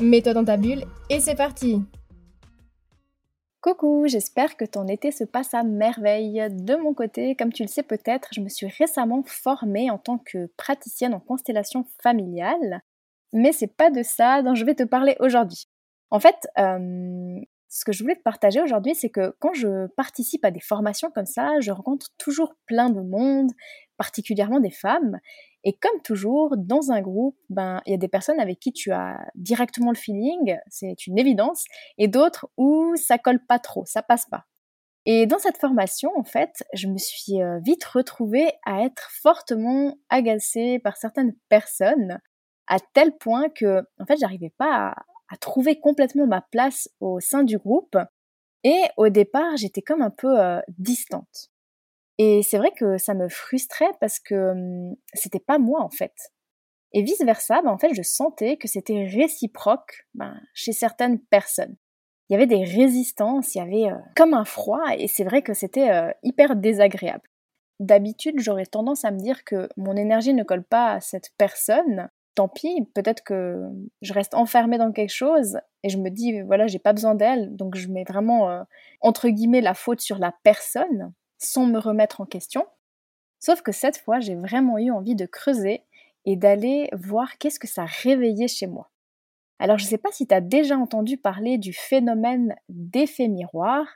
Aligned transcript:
Mets-toi 0.00 0.32
dans 0.32 0.44
ta 0.44 0.56
bulle 0.56 0.84
et 1.10 1.20
c'est 1.20 1.34
parti 1.34 1.82
Coucou, 3.60 4.04
j'espère 4.06 4.56
que 4.56 4.64
ton 4.64 4.88
été 4.88 5.10
se 5.10 5.24
passe 5.24 5.52
à 5.52 5.62
merveille. 5.62 6.42
De 6.50 6.76
mon 6.76 6.94
côté, 6.94 7.36
comme 7.36 7.52
tu 7.52 7.62
le 7.62 7.68
sais 7.68 7.82
peut-être, 7.82 8.28
je 8.32 8.40
me 8.40 8.48
suis 8.48 8.66
récemment 8.66 9.22
formée 9.26 9.90
en 9.90 9.98
tant 9.98 10.16
que 10.16 10.46
praticienne 10.56 11.12
en 11.12 11.20
constellation 11.20 11.84
familiale, 12.02 12.80
mais 13.34 13.52
c'est 13.52 13.76
pas 13.76 13.90
de 13.90 14.02
ça 14.02 14.42
dont 14.42 14.54
je 14.54 14.64
vais 14.64 14.74
te 14.74 14.84
parler 14.84 15.16
aujourd'hui. 15.20 15.66
En 16.10 16.18
fait, 16.18 16.48
euh, 16.58 17.38
ce 17.68 17.84
que 17.84 17.92
je 17.92 18.02
voulais 18.02 18.16
te 18.16 18.22
partager 18.22 18.62
aujourd'hui, 18.62 18.94
c'est 18.94 19.10
que 19.10 19.36
quand 19.38 19.52
je 19.52 19.86
participe 19.88 20.46
à 20.46 20.50
des 20.50 20.60
formations 20.60 21.10
comme 21.10 21.26
ça, 21.26 21.60
je 21.60 21.70
rencontre 21.72 22.08
toujours 22.16 22.54
plein 22.64 22.88
de 22.88 23.02
monde, 23.02 23.50
particulièrement 23.98 24.60
des 24.60 24.70
femmes, 24.70 25.18
et 25.64 25.74
comme 25.74 26.00
toujours, 26.02 26.56
dans 26.56 26.90
un 26.90 27.02
groupe, 27.02 27.36
ben, 27.50 27.82
il 27.86 27.90
y 27.90 27.94
a 27.94 27.98
des 27.98 28.08
personnes 28.08 28.40
avec 28.40 28.58
qui 28.58 28.72
tu 28.72 28.92
as 28.92 29.30
directement 29.34 29.90
le 29.90 29.96
feeling, 29.96 30.56
c'est 30.68 31.06
une 31.06 31.18
évidence, 31.18 31.64
et 31.98 32.08
d'autres 32.08 32.48
où 32.56 32.94
ça 32.96 33.18
colle 33.18 33.44
pas 33.46 33.58
trop, 33.58 33.84
ça 33.84 34.02
passe 34.02 34.26
pas. 34.26 34.46
Et 35.06 35.26
dans 35.26 35.38
cette 35.38 35.58
formation, 35.58 36.10
en 36.16 36.24
fait, 36.24 36.62
je 36.74 36.86
me 36.86 36.98
suis 36.98 37.42
euh, 37.42 37.58
vite 37.64 37.84
retrouvée 37.84 38.52
à 38.64 38.84
être 38.84 39.10
fortement 39.22 39.98
agacée 40.10 40.78
par 40.78 40.96
certaines 40.96 41.34
personnes, 41.48 42.20
à 42.66 42.76
tel 42.94 43.16
point 43.16 43.48
que, 43.48 43.82
en 43.98 44.06
fait, 44.06 44.16
j'arrivais 44.18 44.52
pas 44.56 44.94
à, 45.28 45.36
trouver 45.40 45.78
complètement 45.78 46.26
ma 46.26 46.40
place 46.40 46.88
au 46.98 47.20
sein 47.20 47.44
du 47.44 47.56
groupe. 47.56 47.96
Et 48.64 48.82
au 48.96 49.08
départ, 49.08 49.56
j'étais 49.56 49.80
comme 49.80 50.02
un 50.02 50.10
peu 50.10 50.40
euh, 50.40 50.60
distante. 50.76 51.49
Et 52.22 52.42
c'est 52.42 52.58
vrai 52.58 52.70
que 52.76 52.98
ça 52.98 53.14
me 53.14 53.30
frustrait 53.30 53.92
parce 53.98 54.20
que 54.20 54.50
hum, 54.50 54.94
c'était 55.14 55.40
pas 55.40 55.58
moi 55.58 55.80
en 55.80 55.88
fait. 55.88 56.12
Et 56.92 57.02
vice 57.02 57.22
versa, 57.24 57.62
ben, 57.62 57.70
en 57.70 57.78
fait, 57.78 57.94
je 57.94 58.02
sentais 58.02 58.58
que 58.58 58.68
c'était 58.68 59.06
réciproque 59.06 60.06
ben, 60.12 60.38
chez 60.52 60.72
certaines 60.72 61.18
personnes. 61.18 61.76
Il 62.28 62.34
y 62.34 62.36
avait 62.36 62.46
des 62.46 62.62
résistances, 62.62 63.54
il 63.54 63.58
y 63.58 63.60
avait 63.62 63.90
euh, 63.90 63.98
comme 64.16 64.34
un 64.34 64.44
froid, 64.44 64.82
et 64.98 65.08
c'est 65.08 65.24
vrai 65.24 65.40
que 65.40 65.54
c'était 65.54 65.90
euh, 65.90 66.10
hyper 66.22 66.56
désagréable. 66.56 67.26
D'habitude, 67.78 68.34
j'aurais 68.38 68.66
tendance 68.66 69.06
à 69.06 69.12
me 69.12 69.18
dire 69.18 69.42
que 69.42 69.70
mon 69.78 69.96
énergie 69.96 70.34
ne 70.34 70.42
colle 70.42 70.64
pas 70.64 70.92
à 70.92 71.00
cette 71.00 71.30
personne. 71.38 72.10
Tant 72.34 72.48
pis, 72.48 72.86
peut-être 72.94 73.24
que 73.24 73.62
je 74.02 74.12
reste 74.12 74.34
enfermée 74.34 74.76
dans 74.76 74.92
quelque 74.92 75.08
chose 75.08 75.58
et 75.82 75.88
je 75.88 75.96
me 75.96 76.10
dis, 76.10 76.42
voilà, 76.42 76.66
j'ai 76.66 76.78
pas 76.78 76.92
besoin 76.92 77.14
d'elle, 77.14 77.56
donc 77.56 77.76
je 77.76 77.88
mets 77.88 78.04
vraiment, 78.04 78.50
euh, 78.50 78.62
entre 79.00 79.30
guillemets, 79.30 79.62
la 79.62 79.74
faute 79.74 80.02
sur 80.02 80.18
la 80.18 80.34
personne 80.42 81.14
sans 81.40 81.66
me 81.66 81.78
remettre 81.78 82.20
en 82.20 82.26
question. 82.26 82.66
Sauf 83.40 83.62
que 83.62 83.72
cette 83.72 83.98
fois, 83.98 84.20
j'ai 84.20 84.34
vraiment 84.34 84.78
eu 84.78 84.90
envie 84.90 85.16
de 85.16 85.26
creuser 85.26 85.82
et 86.26 86.36
d'aller 86.36 86.90
voir 86.92 87.38
qu'est-ce 87.38 87.58
que 87.58 87.66
ça 87.66 87.86
réveillait 87.86 88.48
chez 88.48 88.66
moi. 88.66 88.90
Alors 89.58 89.78
je 89.78 89.84
ne 89.84 89.88
sais 89.88 89.98
pas 89.98 90.12
si 90.12 90.26
tu 90.26 90.34
as 90.34 90.40
déjà 90.40 90.76
entendu 90.76 91.16
parler 91.16 91.58
du 91.58 91.72
phénomène 91.72 92.54
d'effet 92.68 93.28
miroir, 93.28 93.86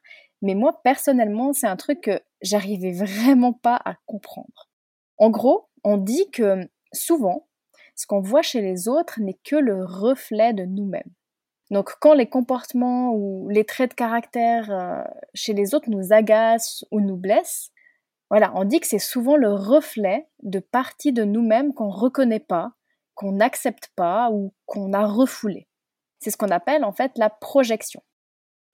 mais 0.43 0.55
moi 0.55 0.81
personnellement, 0.83 1.53
c'est 1.53 1.67
un 1.67 1.77
truc 1.77 2.03
que 2.03 2.21
j'arrivais 2.43 2.93
vraiment 2.93 3.53
pas 3.53 3.81
à 3.85 3.97
comprendre. 4.07 4.71
En 5.19 5.31
gros, 5.31 5.69
on 5.85 5.97
dit 5.97 6.31
que 6.33 6.69
souvent, 6.93 7.47
ce 7.95 8.07
qu'on 8.07 8.21
voit 8.21 8.43
chez 8.43 8.61
les 8.61 8.89
autres 8.89 9.21
n'est 9.21 9.39
que 9.45 9.57
le 9.57 9.85
reflet 9.85 10.53
de 10.53 10.65
nous-mêmes. 10.65 11.13
Donc 11.75 11.97
quand 11.99 12.15
les 12.15 12.29
comportements 12.29 13.13
ou 13.13 13.49
les 13.49 13.65
traits 13.65 13.91
de 13.91 13.95
caractère 13.97 14.71
euh, 14.71 15.03
chez 15.35 15.55
les 15.55 15.75
autres 15.75 15.91
nous 15.91 16.13
agacent 16.13 16.85
ou 16.93 17.01
nous 17.01 17.17
blessent, 17.17 17.73
voilà, 18.31 18.53
on 18.55 18.63
dit 18.63 18.79
que 18.79 18.87
c'est 18.87 19.01
souvent 19.01 19.37
le 19.37 19.53
reflet 19.53 20.29
de 20.45 20.61
parties 20.61 21.13
de 21.13 21.25
nous-mêmes 21.25 21.75
qu'on 21.75 21.89
ne 21.89 21.93
reconnaît 21.93 22.39
pas, 22.39 22.75
qu'on 23.15 23.33
n'accepte 23.33 23.91
pas 23.97 24.31
ou 24.31 24.55
qu'on 24.67 24.93
a 24.93 25.05
refoulé. 25.05 25.67
C'est 26.21 26.31
ce 26.31 26.37
qu'on 26.37 26.51
appelle 26.51 26.85
en 26.85 26.93
fait 26.93 27.11
la 27.19 27.29
projection. 27.29 28.05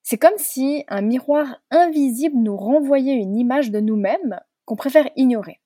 C'est 0.03 0.19
comme 0.19 0.37
si 0.37 0.85
un 0.89 1.01
miroir 1.01 1.47
invisible 1.71 2.37
nous 2.37 2.57
renvoyait 2.59 3.15
une 3.15 3.35
image 3.35 3.71
de 3.71 3.81
nous-mêmes 3.81 4.39
qu'on 4.67 4.77
préfère 4.77 5.09
ignorer. 5.17 5.63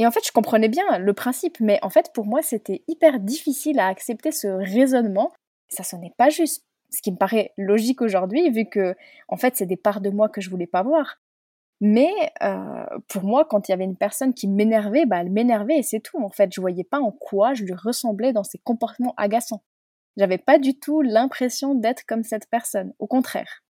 Et 0.00 0.08
en 0.08 0.10
fait, 0.10 0.26
je 0.26 0.32
comprenais 0.32 0.68
bien 0.68 0.98
le 0.98 1.12
principe, 1.12 1.60
mais 1.60 1.78
en 1.82 1.90
fait, 1.90 2.10
pour 2.12 2.26
moi, 2.26 2.42
c'était 2.42 2.82
hyper 2.88 3.20
difficile 3.20 3.78
à 3.78 3.86
accepter 3.86 4.32
ce 4.32 4.48
raisonnement 4.48 5.30
ça 5.74 5.82
sonnait 5.82 6.14
pas 6.16 6.30
juste. 6.30 6.64
Ce 6.90 7.02
qui 7.02 7.10
me 7.10 7.16
paraît 7.16 7.52
logique 7.56 8.02
aujourd'hui, 8.02 8.50
vu 8.50 8.66
que, 8.66 8.94
en 9.28 9.36
fait, 9.36 9.56
c'est 9.56 9.66
des 9.66 9.76
parts 9.76 10.00
de 10.00 10.10
moi 10.10 10.28
que 10.28 10.40
je 10.40 10.50
voulais 10.50 10.66
pas 10.66 10.82
voir. 10.82 11.18
Mais 11.80 12.12
euh, 12.42 12.84
pour 13.08 13.24
moi, 13.24 13.44
quand 13.44 13.68
il 13.68 13.72
y 13.72 13.74
avait 13.74 13.84
une 13.84 13.96
personne 13.96 14.32
qui 14.32 14.48
m'énervait, 14.48 15.06
bah, 15.06 15.18
elle 15.20 15.30
m'énervait 15.30 15.78
et 15.78 15.82
c'est 15.82 16.00
tout. 16.00 16.22
En 16.22 16.30
fait, 16.30 16.52
je 16.54 16.60
voyais 16.60 16.84
pas 16.84 17.00
en 17.00 17.10
quoi 17.10 17.54
je 17.54 17.64
lui 17.64 17.74
ressemblais 17.74 18.32
dans 18.32 18.44
ses 18.44 18.58
comportements 18.58 19.14
agaçants. 19.16 19.62
J'avais 20.16 20.38
pas 20.38 20.58
du 20.58 20.78
tout 20.78 21.02
l'impression 21.02 21.74
d'être 21.74 22.04
comme 22.06 22.22
cette 22.22 22.48
personne, 22.48 22.94
au 22.98 23.06
contraire. 23.06 23.62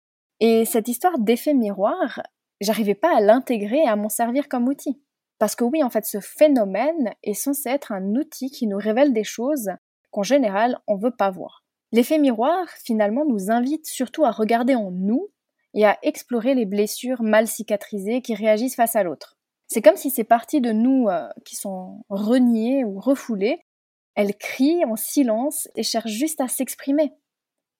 Et 0.40 0.64
cette 0.64 0.88
histoire 0.88 1.18
d'effet 1.18 1.54
miroir, 1.54 2.20
j'arrivais 2.60 2.96
pas 2.96 3.16
à 3.16 3.20
l'intégrer 3.20 3.78
et 3.84 3.88
à 3.88 3.94
m'en 3.94 4.08
servir 4.08 4.48
comme 4.48 4.66
outil. 4.66 5.00
Parce 5.38 5.54
que 5.54 5.64
oui, 5.64 5.82
en 5.82 5.90
fait, 5.90 6.04
ce 6.04 6.20
phénomène 6.20 7.14
est 7.22 7.34
censé 7.34 7.68
être 7.68 7.92
un 7.92 8.14
outil 8.16 8.50
qui 8.50 8.66
nous 8.66 8.78
révèle 8.78 9.12
des 9.12 9.24
choses 9.24 9.70
qu'en 10.10 10.22
général, 10.22 10.78
on 10.86 10.96
veut 10.96 11.14
pas 11.16 11.30
voir. 11.30 11.61
L'effet 11.92 12.18
miroir, 12.18 12.66
finalement, 12.82 13.24
nous 13.26 13.50
invite 13.50 13.86
surtout 13.86 14.24
à 14.24 14.30
regarder 14.30 14.74
en 14.74 14.90
nous 14.90 15.28
et 15.74 15.84
à 15.84 15.98
explorer 16.02 16.54
les 16.54 16.64
blessures 16.64 17.22
mal 17.22 17.46
cicatrisées 17.46 18.22
qui 18.22 18.34
réagissent 18.34 18.76
face 18.76 18.96
à 18.96 19.02
l'autre. 19.02 19.36
C'est 19.68 19.82
comme 19.82 19.96
si 19.96 20.10
ces 20.10 20.24
parties 20.24 20.60
de 20.60 20.72
nous 20.72 21.08
euh, 21.08 21.28
qui 21.44 21.56
sont 21.56 22.04
reniées 22.08 22.84
ou 22.84 22.98
refoulées, 22.98 23.60
elles 24.14 24.36
crient 24.36 24.84
en 24.84 24.96
silence 24.96 25.68
et 25.74 25.82
cherchent 25.82 26.10
juste 26.10 26.40
à 26.40 26.48
s'exprimer. 26.48 27.12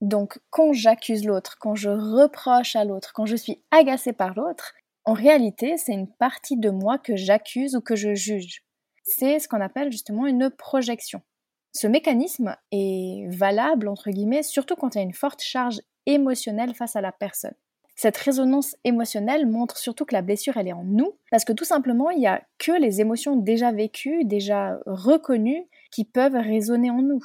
Donc 0.00 0.40
quand 0.50 0.72
j'accuse 0.72 1.24
l'autre, 1.24 1.56
quand 1.60 1.74
je 1.74 1.90
reproche 1.90 2.76
à 2.76 2.84
l'autre, 2.84 3.12
quand 3.14 3.26
je 3.26 3.36
suis 3.36 3.62
agacée 3.70 4.12
par 4.12 4.34
l'autre, 4.34 4.74
en 5.04 5.12
réalité, 5.12 5.76
c'est 5.76 5.92
une 5.92 6.10
partie 6.10 6.56
de 6.56 6.70
moi 6.70 6.98
que 6.98 7.16
j'accuse 7.16 7.76
ou 7.76 7.80
que 7.80 7.96
je 7.96 8.14
juge. 8.14 8.64
C'est 9.04 9.38
ce 9.38 9.48
qu'on 9.48 9.60
appelle 9.60 9.90
justement 9.90 10.26
une 10.26 10.50
projection. 10.50 11.22
Ce 11.72 11.86
mécanisme 11.86 12.56
est 12.70 13.26
valable, 13.28 13.88
entre 13.88 14.10
guillemets, 14.10 14.42
surtout 14.42 14.76
quand 14.76 14.94
il 14.94 14.98
y 14.98 15.00
a 15.00 15.04
une 15.04 15.14
forte 15.14 15.40
charge 15.40 15.80
émotionnelle 16.06 16.74
face 16.74 16.96
à 16.96 17.00
la 17.00 17.12
personne. 17.12 17.54
Cette 17.94 18.16
résonance 18.16 18.76
émotionnelle 18.84 19.46
montre 19.46 19.76
surtout 19.76 20.04
que 20.04 20.14
la 20.14 20.22
blessure, 20.22 20.56
elle 20.56 20.68
est 20.68 20.72
en 20.72 20.84
nous, 20.84 21.16
parce 21.30 21.44
que 21.44 21.52
tout 21.52 21.64
simplement, 21.64 22.10
il 22.10 22.18
n'y 22.18 22.26
a 22.26 22.42
que 22.58 22.72
les 22.72 23.00
émotions 23.00 23.36
déjà 23.36 23.70
vécues, 23.70 24.24
déjà 24.24 24.78
reconnues, 24.86 25.64
qui 25.90 26.04
peuvent 26.04 26.36
résonner 26.36 26.90
en 26.90 27.02
nous. 27.02 27.24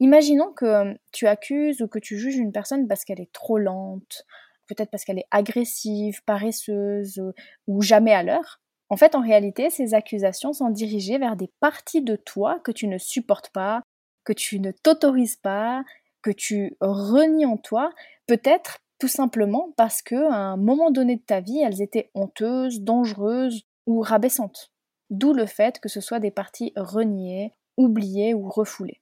Imaginons 0.00 0.52
que 0.52 0.96
tu 1.12 1.26
accuses 1.26 1.82
ou 1.82 1.88
que 1.88 1.98
tu 1.98 2.18
juges 2.18 2.36
une 2.36 2.52
personne 2.52 2.88
parce 2.88 3.04
qu'elle 3.04 3.20
est 3.20 3.32
trop 3.32 3.58
lente, 3.58 4.26
peut-être 4.68 4.90
parce 4.90 5.04
qu'elle 5.04 5.18
est 5.18 5.28
agressive, 5.30 6.22
paresseuse 6.24 7.22
ou 7.68 7.82
jamais 7.82 8.12
à 8.12 8.22
l'heure. 8.22 8.60
En 8.92 8.96
fait, 8.98 9.14
en 9.14 9.22
réalité, 9.22 9.70
ces 9.70 9.94
accusations 9.94 10.52
sont 10.52 10.68
dirigées 10.68 11.16
vers 11.16 11.34
des 11.34 11.48
parties 11.60 12.02
de 12.02 12.14
toi 12.14 12.60
que 12.62 12.70
tu 12.70 12.86
ne 12.88 12.98
supportes 12.98 13.48
pas, 13.48 13.80
que 14.22 14.34
tu 14.34 14.60
ne 14.60 14.70
t'autorises 14.70 15.36
pas, 15.36 15.82
que 16.20 16.30
tu 16.30 16.76
renies 16.82 17.46
en 17.46 17.56
toi, 17.56 17.90
peut-être 18.26 18.80
tout 18.98 19.08
simplement 19.08 19.72
parce 19.78 20.02
que 20.02 20.30
à 20.30 20.36
un 20.36 20.58
moment 20.58 20.90
donné 20.90 21.16
de 21.16 21.22
ta 21.22 21.40
vie, 21.40 21.60
elles 21.60 21.80
étaient 21.80 22.10
honteuses, 22.12 22.82
dangereuses 22.82 23.62
ou 23.86 24.02
rabaissantes. 24.02 24.70
D'où 25.08 25.32
le 25.32 25.46
fait 25.46 25.80
que 25.80 25.88
ce 25.88 26.02
soit 26.02 26.20
des 26.20 26.30
parties 26.30 26.74
reniées, 26.76 27.54
oubliées 27.78 28.34
ou 28.34 28.46
refoulées. 28.50 29.00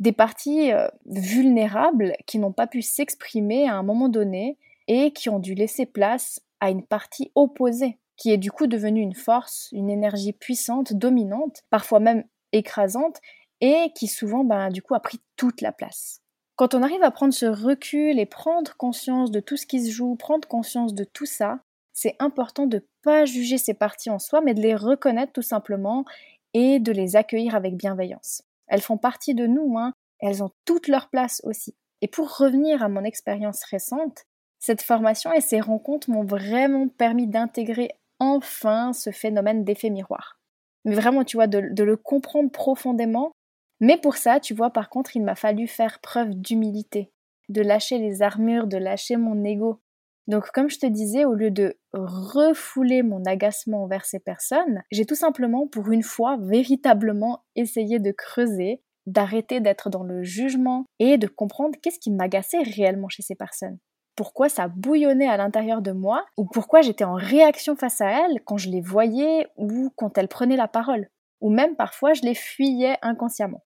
Des 0.00 0.12
parties 0.12 0.70
euh, 0.70 0.88
vulnérables 1.06 2.12
qui 2.26 2.38
n'ont 2.38 2.52
pas 2.52 2.66
pu 2.66 2.82
s'exprimer 2.82 3.66
à 3.66 3.76
un 3.76 3.82
moment 3.82 4.10
donné 4.10 4.58
et 4.86 5.14
qui 5.14 5.30
ont 5.30 5.38
dû 5.38 5.54
laisser 5.54 5.86
place 5.86 6.42
à 6.60 6.68
une 6.68 6.84
partie 6.84 7.32
opposée 7.34 7.99
qui 8.20 8.30
est 8.30 8.38
du 8.38 8.52
coup 8.52 8.66
devenue 8.66 9.00
une 9.00 9.14
force, 9.14 9.70
une 9.72 9.88
énergie 9.88 10.34
puissante, 10.34 10.92
dominante, 10.92 11.62
parfois 11.70 12.00
même 12.00 12.24
écrasante, 12.52 13.18
et 13.62 13.92
qui 13.94 14.08
souvent 14.08 14.44
ben, 14.44 14.68
du 14.68 14.82
coup 14.82 14.94
a 14.94 15.00
pris 15.00 15.20
toute 15.36 15.62
la 15.62 15.72
place. 15.72 16.20
Quand 16.54 16.74
on 16.74 16.82
arrive 16.82 17.02
à 17.02 17.10
prendre 17.10 17.32
ce 17.32 17.46
recul 17.46 18.18
et 18.18 18.26
prendre 18.26 18.76
conscience 18.76 19.30
de 19.30 19.40
tout 19.40 19.56
ce 19.56 19.64
qui 19.64 19.82
se 19.82 19.90
joue, 19.90 20.16
prendre 20.16 20.46
conscience 20.46 20.92
de 20.92 21.04
tout 21.04 21.24
ça, 21.24 21.60
c'est 21.94 22.16
important 22.18 22.66
de 22.66 22.76
ne 22.76 22.82
pas 23.02 23.24
juger 23.24 23.56
ces 23.56 23.72
parties 23.72 24.10
en 24.10 24.18
soi, 24.18 24.42
mais 24.42 24.52
de 24.52 24.60
les 24.60 24.74
reconnaître 24.74 25.32
tout 25.32 25.40
simplement 25.40 26.04
et 26.52 26.78
de 26.78 26.92
les 26.92 27.16
accueillir 27.16 27.54
avec 27.54 27.74
bienveillance. 27.74 28.42
Elles 28.66 28.82
font 28.82 28.98
partie 28.98 29.34
de 29.34 29.46
nous, 29.46 29.78
hein, 29.78 29.94
elles 30.18 30.42
ont 30.42 30.50
toute 30.66 30.88
leur 30.88 31.08
place 31.08 31.40
aussi. 31.44 31.74
Et 32.02 32.08
pour 32.08 32.36
revenir 32.36 32.82
à 32.82 32.90
mon 32.90 33.04
expérience 33.04 33.64
récente, 33.64 34.26
cette 34.58 34.82
formation 34.82 35.32
et 35.32 35.40
ces 35.40 35.60
rencontres 35.60 36.10
m'ont 36.10 36.26
vraiment 36.26 36.86
permis 36.88 37.26
d'intégrer 37.26 37.92
enfin 38.20 38.92
ce 38.92 39.10
phénomène 39.10 39.64
d'effet 39.64 39.90
miroir. 39.90 40.38
Mais 40.84 40.94
vraiment, 40.94 41.24
tu 41.24 41.36
vois, 41.36 41.46
de, 41.46 41.82
le 41.82 41.96
comprendre 41.96 42.50
profondément. 42.50 43.32
Mais 43.80 43.96
pour 43.96 44.16
ça, 44.16 44.40
tu 44.40 44.54
vois, 44.54 44.70
par 44.70 44.88
contre, 44.88 45.16
il 45.16 45.24
m'a 45.24 45.34
fallu 45.34 45.66
faire 45.66 46.00
preuve 46.00 46.34
d'humilité, 46.34 47.10
de 47.48 47.62
lâcher 47.62 47.98
les 47.98 48.22
armures, 48.22 48.66
de 48.66 48.76
lâcher 48.76 49.16
mon 49.16 49.42
ego. 49.44 49.80
Donc, 50.26 50.50
comme 50.52 50.70
je 50.70 50.78
te 50.78 50.86
disais, 50.86 51.24
au 51.24 51.34
lieu 51.34 51.50
de 51.50 51.76
refouler 51.92 53.02
mon 53.02 53.24
agacement 53.24 53.82
envers 53.82 54.04
ces 54.04 54.20
personnes, 54.20 54.82
j'ai 54.90 55.06
tout 55.06 55.14
simplement, 55.14 55.66
pour 55.66 55.90
une 55.90 56.02
fois, 56.02 56.36
véritablement 56.40 57.42
essayé 57.56 57.98
de 57.98 58.12
creuser, 58.12 58.82
d'arrêter 59.06 59.60
d'être 59.60 59.90
dans 59.90 60.04
le 60.04 60.22
jugement 60.22 60.84
et 60.98 61.18
de 61.18 61.26
comprendre 61.26 61.76
qu'est-ce 61.82 61.98
qui 61.98 62.10
m'agaçait 62.10 62.62
réellement 62.62 63.08
chez 63.08 63.22
ces 63.22 63.34
personnes. 63.34 63.78
Pourquoi 64.16 64.48
ça 64.48 64.68
bouillonnait 64.68 65.28
à 65.28 65.36
l'intérieur 65.36 65.82
de 65.82 65.92
moi 65.92 66.26
ou 66.36 66.44
pourquoi 66.44 66.82
j'étais 66.82 67.04
en 67.04 67.14
réaction 67.14 67.76
face 67.76 68.00
à 68.00 68.10
elles 68.10 68.42
quand 68.44 68.58
je 68.58 68.68
les 68.68 68.80
voyais 68.80 69.46
ou 69.56 69.90
quand 69.96 70.18
elles 70.18 70.28
prenaient 70.28 70.56
la 70.56 70.68
parole. 70.68 71.08
Ou 71.40 71.50
même 71.50 71.76
parfois 71.76 72.12
je 72.12 72.22
les 72.22 72.34
fuyais 72.34 72.96
inconsciemment. 73.02 73.62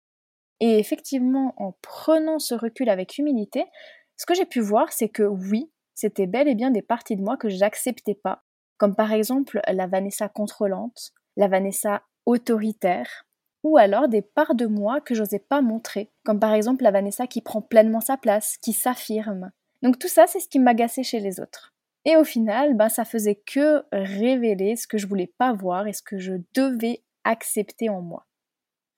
Et 0.61 0.79
effectivement, 0.79 1.55
en 1.57 1.73
prenant 1.83 2.39
ce 2.39 2.55
recul 2.55 2.89
avec 2.89 3.19
humilité, 3.19 3.65
ce 4.17 4.27
que 4.27 4.35
j'ai 4.35 4.47
pu 4.47 4.61
voir, 4.61 4.93
c'est 4.93 5.09
que 5.09 5.25
oui, 5.25 5.71
c'était 5.95 6.27
bel 6.27 6.49
et 6.49 6.55
bien 6.55 6.71
des 6.71 6.83
parties 6.83 7.17
de 7.17 7.23
moi 7.23 7.37
que 7.37 7.49
j'acceptais 7.49 8.15
pas, 8.15 8.45
comme 8.79 8.95
par 8.95 9.13
exemple 9.13 9.61
la 9.67 9.87
Vanessa 9.87 10.29
contrôlante, 10.29 11.13
la 11.37 11.49
Vanessa 11.49 12.03
autoritaire, 12.27 13.27
ou 13.63 13.79
alors 13.79 14.09
des 14.09 14.23
parts 14.23 14.55
de 14.55 14.67
moi 14.67 15.01
que 15.01 15.15
j'osais 15.15 15.39
pas 15.39 15.63
montrer, 15.63 16.13
comme 16.25 16.39
par 16.39 16.53
exemple 16.53 16.85
la 16.85 16.91
Vanessa 16.91 17.27
qui 17.27 17.41
prend 17.41 17.63
pleinement 17.63 18.01
sa 18.01 18.17
place, 18.17 18.57
qui 18.59 18.73
s'affirme. 18.73 19.51
Donc 19.85 19.99
tout 19.99 20.09
ça, 20.09 20.27
c'est 20.27 20.41
ce 20.41 20.49
qui 20.49 20.59
m'agaçait 20.59 21.03
chez 21.03 21.21
les 21.21 21.41
autres. 21.41 21.75
Et 22.07 22.17
au 22.17 22.25
final, 22.25 22.75
ben, 22.75 22.89
ça 22.89 23.05
faisait 23.05 23.37
que 23.47 23.85
révéler 23.93 24.77
ce 24.77 24.87
que 24.87 24.97
je 24.97 25.07
voulais 25.07 25.33
pas 25.39 25.53
voir 25.53 25.87
et 25.87 25.93
ce 25.93 26.03
que 26.03 26.19
je 26.19 26.35
devais 26.55 27.05
accepter 27.25 27.91
en 27.91 28.01
moi. 28.01 28.27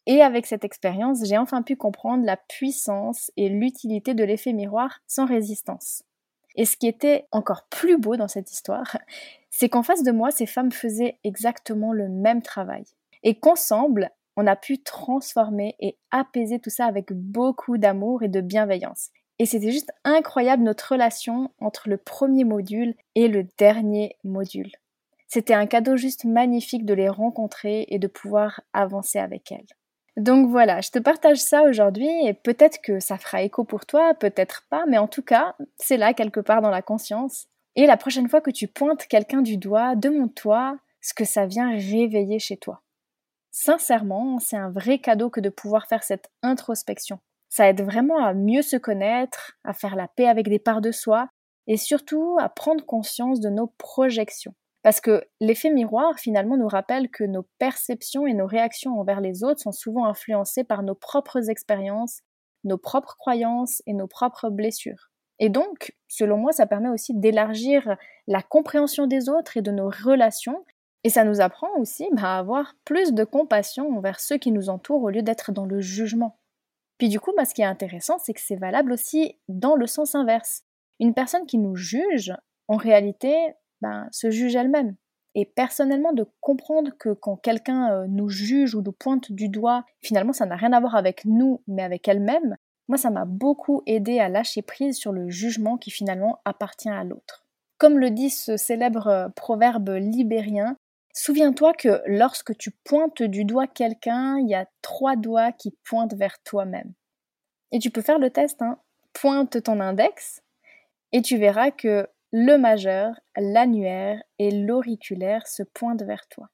Et 0.06 0.22
avec 0.22 0.46
cette 0.46 0.64
expérience, 0.64 1.24
j'ai 1.24 1.36
enfin 1.36 1.62
pu 1.62 1.74
comprendre 1.76 2.24
la 2.24 2.36
puissance 2.36 3.32
et 3.36 3.48
l'utilité 3.48 4.14
de 4.14 4.22
l'effet 4.22 4.52
miroir 4.52 5.00
sans 5.08 5.26
résistance. 5.26 6.04
Et 6.54 6.64
ce 6.64 6.76
qui 6.76 6.86
était 6.86 7.26
encore 7.32 7.66
plus 7.68 7.98
beau 7.98 8.16
dans 8.16 8.28
cette 8.28 8.52
histoire, 8.52 8.96
c'est 9.50 9.68
qu'en 9.68 9.82
face 9.82 10.04
de 10.04 10.12
moi, 10.12 10.30
ces 10.30 10.46
femmes 10.46 10.70
faisaient 10.72 11.18
exactement 11.24 11.92
le 11.92 12.08
même 12.08 12.42
travail. 12.42 12.84
Et 13.24 13.40
qu'ensemble, 13.40 14.10
on 14.36 14.46
a 14.46 14.54
pu 14.54 14.80
transformer 14.80 15.74
et 15.80 15.98
apaiser 16.12 16.60
tout 16.60 16.70
ça 16.70 16.86
avec 16.86 17.12
beaucoup 17.12 17.76
d'amour 17.76 18.22
et 18.22 18.28
de 18.28 18.40
bienveillance. 18.40 19.10
Et 19.38 19.46
c'était 19.46 19.70
juste 19.70 19.92
incroyable 20.04 20.62
notre 20.62 20.92
relation 20.92 21.50
entre 21.60 21.88
le 21.88 21.98
premier 21.98 22.44
module 22.44 22.94
et 23.14 23.28
le 23.28 23.46
dernier 23.58 24.16
module. 24.24 24.70
C'était 25.28 25.54
un 25.54 25.66
cadeau 25.66 25.96
juste 25.96 26.24
magnifique 26.24 26.86
de 26.86 26.94
les 26.94 27.08
rencontrer 27.08 27.86
et 27.88 27.98
de 27.98 28.06
pouvoir 28.06 28.60
avancer 28.72 29.18
avec 29.18 29.52
elles. 29.52 29.66
Donc 30.16 30.48
voilà, 30.48 30.80
je 30.80 30.90
te 30.90 30.98
partage 30.98 31.38
ça 31.38 31.62
aujourd'hui 31.64 32.08
et 32.24 32.32
peut-être 32.32 32.80
que 32.80 33.00
ça 33.00 33.18
fera 33.18 33.42
écho 33.42 33.64
pour 33.64 33.84
toi, 33.84 34.14
peut-être 34.14 34.64
pas, 34.70 34.86
mais 34.86 34.96
en 34.96 35.08
tout 35.08 35.22
cas, 35.22 35.54
c'est 35.76 35.98
là 35.98 36.14
quelque 36.14 36.40
part 36.40 36.62
dans 36.62 36.70
la 36.70 36.80
conscience. 36.80 37.48
Et 37.74 37.86
la 37.86 37.98
prochaine 37.98 38.28
fois 38.28 38.40
que 38.40 38.50
tu 38.50 38.66
pointes 38.66 39.06
quelqu'un 39.06 39.42
du 39.42 39.58
doigt, 39.58 39.94
demande-toi 39.94 40.78
ce 41.02 41.12
que 41.12 41.26
ça 41.26 41.44
vient 41.44 41.70
réveiller 41.70 42.38
chez 42.38 42.56
toi. 42.56 42.80
Sincèrement, 43.50 44.38
c'est 44.38 44.56
un 44.56 44.70
vrai 44.70 44.98
cadeau 44.98 45.28
que 45.28 45.40
de 45.40 45.50
pouvoir 45.50 45.86
faire 45.86 46.02
cette 46.02 46.30
introspection. 46.42 47.18
Ça 47.56 47.70
aide 47.70 47.80
vraiment 47.80 48.22
à 48.22 48.34
mieux 48.34 48.60
se 48.60 48.76
connaître, 48.76 49.52
à 49.64 49.72
faire 49.72 49.96
la 49.96 50.08
paix 50.08 50.28
avec 50.28 50.46
des 50.46 50.58
parts 50.58 50.82
de 50.82 50.92
soi 50.92 51.30
et 51.66 51.78
surtout 51.78 52.36
à 52.38 52.50
prendre 52.50 52.84
conscience 52.84 53.40
de 53.40 53.48
nos 53.48 53.68
projections. 53.78 54.52
Parce 54.82 55.00
que 55.00 55.24
l'effet 55.40 55.70
miroir, 55.70 56.18
finalement, 56.18 56.58
nous 56.58 56.68
rappelle 56.68 57.08
que 57.08 57.24
nos 57.24 57.48
perceptions 57.58 58.26
et 58.26 58.34
nos 58.34 58.46
réactions 58.46 59.00
envers 59.00 59.22
les 59.22 59.42
autres 59.42 59.62
sont 59.62 59.72
souvent 59.72 60.04
influencées 60.04 60.64
par 60.64 60.82
nos 60.82 60.94
propres 60.94 61.48
expériences, 61.48 62.20
nos 62.64 62.76
propres 62.76 63.16
croyances 63.16 63.80
et 63.86 63.94
nos 63.94 64.06
propres 64.06 64.50
blessures. 64.50 65.08
Et 65.38 65.48
donc, 65.48 65.96
selon 66.08 66.36
moi, 66.36 66.52
ça 66.52 66.66
permet 66.66 66.90
aussi 66.90 67.14
d'élargir 67.14 67.96
la 68.26 68.42
compréhension 68.42 69.06
des 69.06 69.30
autres 69.30 69.56
et 69.56 69.62
de 69.62 69.70
nos 69.70 69.88
relations 69.88 70.62
et 71.04 71.08
ça 71.08 71.24
nous 71.24 71.40
apprend 71.40 71.70
aussi 71.78 72.06
bah, 72.12 72.34
à 72.34 72.38
avoir 72.38 72.74
plus 72.84 73.14
de 73.14 73.24
compassion 73.24 73.96
envers 73.96 74.20
ceux 74.20 74.36
qui 74.36 74.52
nous 74.52 74.68
entourent 74.68 75.04
au 75.04 75.10
lieu 75.10 75.22
d'être 75.22 75.52
dans 75.52 75.64
le 75.64 75.80
jugement. 75.80 76.36
Puis 76.98 77.08
du 77.08 77.20
coup, 77.20 77.32
bah, 77.36 77.44
ce 77.44 77.54
qui 77.54 77.62
est 77.62 77.66
intéressant, 77.66 78.18
c'est 78.18 78.32
que 78.32 78.40
c'est 78.40 78.56
valable 78.56 78.92
aussi 78.92 79.38
dans 79.48 79.74
le 79.74 79.86
sens 79.86 80.14
inverse. 80.14 80.62
Une 80.98 81.14
personne 81.14 81.46
qui 81.46 81.58
nous 81.58 81.76
juge, 81.76 82.32
en 82.68 82.76
réalité, 82.76 83.34
ben, 83.80 84.08
se 84.10 84.30
juge 84.30 84.56
elle-même. 84.56 84.96
Et 85.34 85.44
personnellement, 85.44 86.14
de 86.14 86.26
comprendre 86.40 86.92
que 86.98 87.12
quand 87.12 87.36
quelqu'un 87.36 87.92
euh, 87.92 88.06
nous 88.08 88.30
juge 88.30 88.74
ou 88.74 88.80
nous 88.80 88.92
pointe 88.92 89.30
du 89.30 89.50
doigt, 89.50 89.84
finalement, 90.00 90.32
ça 90.32 90.46
n'a 90.46 90.56
rien 90.56 90.72
à 90.72 90.80
voir 90.80 90.96
avec 90.96 91.26
nous, 91.26 91.62
mais 91.66 91.82
avec 91.82 92.08
elle-même, 92.08 92.56
moi, 92.88 92.96
ça 92.96 93.10
m'a 93.10 93.26
beaucoup 93.26 93.82
aidé 93.84 94.18
à 94.18 94.30
lâcher 94.30 94.62
prise 94.62 94.96
sur 94.96 95.12
le 95.12 95.28
jugement 95.28 95.76
qui 95.76 95.90
finalement 95.90 96.40
appartient 96.46 96.88
à 96.88 97.04
l'autre. 97.04 97.44
Comme 97.76 97.98
le 97.98 98.10
dit 98.10 98.30
ce 98.30 98.56
célèbre 98.56 99.08
euh, 99.08 99.28
proverbe 99.28 99.90
libérien, 99.90 100.78
Souviens-toi 101.18 101.72
que 101.72 102.02
lorsque 102.04 102.54
tu 102.58 102.70
pointes 102.70 103.22
du 103.22 103.46
doigt 103.46 103.66
quelqu'un, 103.66 104.36
il 104.38 104.50
y 104.50 104.54
a 104.54 104.66
trois 104.82 105.16
doigts 105.16 105.50
qui 105.50 105.74
pointent 105.82 106.12
vers 106.12 106.38
toi-même. 106.42 106.92
Et 107.72 107.78
tu 107.78 107.90
peux 107.90 108.02
faire 108.02 108.18
le 108.18 108.28
test, 108.28 108.60
hein. 108.60 108.78
pointe 109.14 109.62
ton 109.62 109.80
index 109.80 110.42
et 111.12 111.22
tu 111.22 111.38
verras 111.38 111.70
que 111.70 112.06
le 112.32 112.58
majeur, 112.58 113.18
l'annuaire 113.34 114.22
et 114.38 114.50
l'auriculaire 114.50 115.46
se 115.46 115.62
pointent 115.62 116.02
vers 116.02 116.28
toi. 116.28 116.50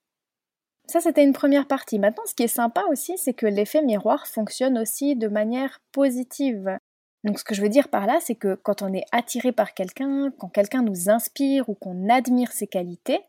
Ça, 0.86 1.00
c'était 1.00 1.24
une 1.24 1.32
première 1.32 1.66
partie. 1.66 1.98
Maintenant, 1.98 2.24
ce 2.26 2.34
qui 2.34 2.44
est 2.44 2.48
sympa 2.48 2.84
aussi, 2.88 3.18
c'est 3.18 3.34
que 3.34 3.46
l'effet 3.46 3.82
miroir 3.82 4.28
fonctionne 4.28 4.78
aussi 4.78 5.16
de 5.16 5.26
manière 5.26 5.80
positive. 5.90 6.78
Donc, 7.24 7.40
ce 7.40 7.44
que 7.44 7.56
je 7.56 7.62
veux 7.62 7.68
dire 7.68 7.88
par 7.88 8.06
là, 8.06 8.20
c'est 8.20 8.36
que 8.36 8.54
quand 8.54 8.82
on 8.82 8.92
est 8.92 9.06
attiré 9.10 9.50
par 9.50 9.74
quelqu'un, 9.74 10.30
quand 10.38 10.50
quelqu'un 10.50 10.82
nous 10.82 11.10
inspire 11.10 11.68
ou 11.68 11.74
qu'on 11.74 12.08
admire 12.08 12.52
ses 12.52 12.68
qualités, 12.68 13.22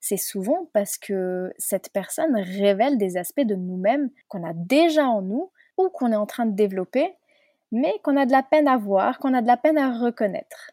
c'est 0.00 0.16
souvent 0.16 0.68
parce 0.72 0.96
que 0.96 1.52
cette 1.58 1.92
personne 1.92 2.34
révèle 2.34 2.98
des 2.98 3.16
aspects 3.16 3.40
de 3.44 3.54
nous-mêmes 3.54 4.10
qu'on 4.28 4.48
a 4.48 4.54
déjà 4.54 5.06
en 5.06 5.22
nous 5.22 5.52
ou 5.76 5.88
qu'on 5.90 6.12
est 6.12 6.16
en 6.16 6.26
train 6.26 6.46
de 6.46 6.56
développer, 6.56 7.14
mais 7.70 7.94
qu'on 8.02 8.16
a 8.16 8.26
de 8.26 8.32
la 8.32 8.42
peine 8.42 8.66
à 8.66 8.78
voir, 8.78 9.18
qu'on 9.18 9.34
a 9.34 9.42
de 9.42 9.46
la 9.46 9.56
peine 9.56 9.78
à 9.78 9.98
reconnaître. 9.98 10.72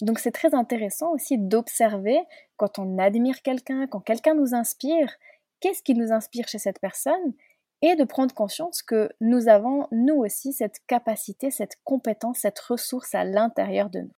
Donc 0.00 0.18
c'est 0.18 0.32
très 0.32 0.54
intéressant 0.54 1.12
aussi 1.12 1.38
d'observer 1.38 2.20
quand 2.56 2.78
on 2.78 2.98
admire 2.98 3.42
quelqu'un, 3.42 3.86
quand 3.86 4.00
quelqu'un 4.00 4.34
nous 4.34 4.54
inspire, 4.54 5.12
qu'est-ce 5.60 5.82
qui 5.82 5.94
nous 5.94 6.12
inspire 6.12 6.48
chez 6.48 6.58
cette 6.58 6.80
personne 6.80 7.34
et 7.82 7.96
de 7.96 8.04
prendre 8.04 8.34
conscience 8.34 8.82
que 8.82 9.10
nous 9.20 9.48
avons 9.48 9.88
nous 9.90 10.14
aussi 10.14 10.52
cette 10.52 10.78
capacité, 10.86 11.50
cette 11.50 11.76
compétence, 11.84 12.38
cette 12.38 12.60
ressource 12.60 13.14
à 13.14 13.24
l'intérieur 13.24 13.90
de 13.90 14.00
nous. 14.00 14.14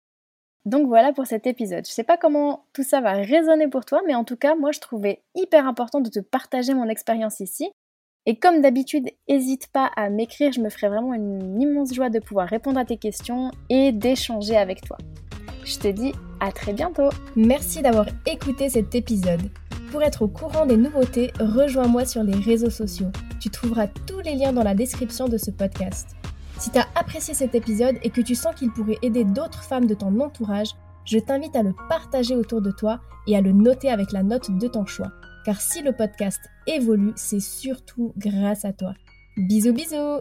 Donc 0.64 0.86
voilà 0.86 1.12
pour 1.12 1.26
cet 1.26 1.46
épisode. 1.46 1.86
Je 1.86 1.92
sais 1.92 2.04
pas 2.04 2.16
comment 2.16 2.66
tout 2.72 2.84
ça 2.84 3.00
va 3.00 3.12
résonner 3.12 3.68
pour 3.68 3.84
toi, 3.84 4.00
mais 4.06 4.14
en 4.14 4.24
tout 4.24 4.36
cas, 4.36 4.54
moi 4.54 4.70
je 4.72 4.80
trouvais 4.80 5.22
hyper 5.34 5.66
important 5.66 6.00
de 6.00 6.08
te 6.08 6.20
partager 6.20 6.74
mon 6.74 6.88
expérience 6.88 7.40
ici. 7.40 7.70
Et 8.24 8.36
comme 8.36 8.60
d'habitude, 8.60 9.10
n'hésite 9.28 9.66
pas 9.72 9.90
à 9.96 10.08
m'écrire, 10.08 10.52
je 10.52 10.60
me 10.60 10.70
ferai 10.70 10.88
vraiment 10.88 11.14
une 11.14 11.60
immense 11.60 11.92
joie 11.92 12.08
de 12.08 12.20
pouvoir 12.20 12.46
répondre 12.46 12.78
à 12.78 12.84
tes 12.84 12.96
questions 12.96 13.50
et 13.68 13.90
d'échanger 13.90 14.56
avec 14.56 14.82
toi. 14.82 14.96
Je 15.64 15.78
te 15.78 15.88
dis 15.88 16.12
à 16.38 16.52
très 16.52 16.72
bientôt. 16.72 17.08
Merci 17.34 17.82
d'avoir 17.82 18.06
écouté 18.26 18.68
cet 18.68 18.94
épisode. 18.94 19.50
Pour 19.90 20.02
être 20.02 20.22
au 20.22 20.28
courant 20.28 20.66
des 20.66 20.76
nouveautés, 20.76 21.32
rejoins-moi 21.40 22.04
sur 22.04 22.22
les 22.22 22.34
réseaux 22.34 22.70
sociaux. 22.70 23.08
Tu 23.40 23.50
trouveras 23.50 23.88
tous 24.06 24.20
les 24.20 24.36
liens 24.36 24.52
dans 24.52 24.62
la 24.62 24.74
description 24.74 25.28
de 25.28 25.36
ce 25.36 25.50
podcast. 25.50 26.16
Si 26.58 26.70
tu 26.70 26.78
as 26.78 26.86
apprécié 26.94 27.34
cet 27.34 27.54
épisode 27.54 27.98
et 28.02 28.10
que 28.10 28.20
tu 28.20 28.34
sens 28.34 28.54
qu'il 28.54 28.70
pourrait 28.70 28.98
aider 29.02 29.24
d'autres 29.24 29.62
femmes 29.62 29.86
de 29.86 29.94
ton 29.94 30.20
entourage, 30.20 30.70
je 31.04 31.18
t'invite 31.18 31.56
à 31.56 31.62
le 31.62 31.74
partager 31.88 32.36
autour 32.36 32.62
de 32.62 32.70
toi 32.70 33.00
et 33.26 33.36
à 33.36 33.40
le 33.40 33.52
noter 33.52 33.90
avec 33.90 34.12
la 34.12 34.22
note 34.22 34.50
de 34.50 34.68
ton 34.68 34.86
choix. 34.86 35.10
Car 35.44 35.60
si 35.60 35.82
le 35.82 35.92
podcast 35.92 36.40
évolue, 36.66 37.12
c'est 37.16 37.40
surtout 37.40 38.12
grâce 38.16 38.64
à 38.64 38.72
toi. 38.72 38.94
Bisous 39.36 39.72
bisous 39.72 40.20